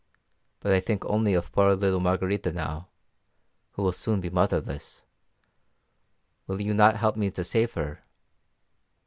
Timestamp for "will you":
6.47-6.73